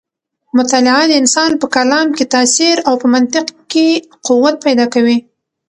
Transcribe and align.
مطالعه 0.57 1.03
د 1.07 1.11
انسان 1.21 1.51
په 1.61 1.67
کلام 1.75 2.07
کې 2.17 2.25
تاثیر 2.33 2.77
او 2.87 2.93
په 3.01 3.07
منطق 3.13 3.45
کې 3.71 3.87
قوت 4.27 4.55
پیدا 4.65 4.85
کوي. 4.93 5.17